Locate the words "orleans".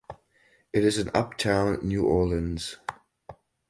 2.07-2.77